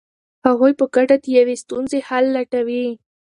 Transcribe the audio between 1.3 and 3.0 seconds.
یوې ستونزې حل لټوي.